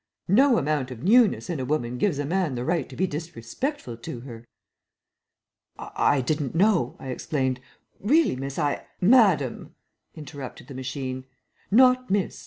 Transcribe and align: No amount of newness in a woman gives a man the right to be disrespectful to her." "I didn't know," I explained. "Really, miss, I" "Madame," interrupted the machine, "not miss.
No 0.27 0.57
amount 0.57 0.89
of 0.89 1.03
newness 1.03 1.47
in 1.47 1.59
a 1.59 1.63
woman 1.63 1.99
gives 1.99 2.17
a 2.17 2.25
man 2.25 2.55
the 2.55 2.65
right 2.65 2.89
to 2.89 2.95
be 2.95 3.05
disrespectful 3.05 3.97
to 3.97 4.21
her." 4.21 4.47
"I 5.77 6.21
didn't 6.21 6.55
know," 6.55 6.95
I 6.97 7.09
explained. 7.09 7.59
"Really, 7.99 8.35
miss, 8.35 8.57
I" 8.57 8.87
"Madame," 9.15 9.75
interrupted 10.15 10.65
the 10.69 10.73
machine, 10.73 11.25
"not 11.69 12.09
miss. 12.09 12.39